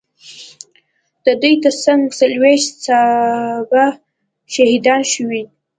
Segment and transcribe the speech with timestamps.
[1.25, 3.85] د دوی ترڅنګ څلوېښت صحابه
[4.53, 5.43] شهیدان شوي.